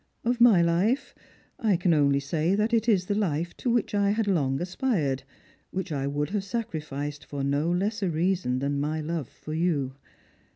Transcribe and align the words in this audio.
Of 0.25 0.41
my 0.41 0.63
life 0.63 1.13
I 1.59 1.77
can 1.77 1.93
only 1.93 2.19
say 2.19 2.55
that 2.55 2.73
it 2.73 2.89
is 2.89 3.05
the 3.05 3.13
life 3.13 3.55
to 3.57 3.69
which 3.69 3.93
I 3.93 4.09
had 4.09 4.25
long 4.25 4.59
aspired, 4.59 5.21
which 5.69 5.91
I 5.91 6.07
would 6.07 6.31
have 6.31 6.43
sacrificed 6.43 7.23
for 7.23 7.43
no 7.43 7.69
lesser 7.69 8.09
reason 8.09 8.57
than 8.57 8.79
my 8.79 8.99
love 8.99 9.29
for 9.29 9.53
you. 9.53 9.93